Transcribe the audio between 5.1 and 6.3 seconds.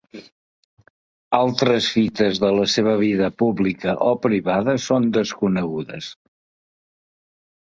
desconegudes.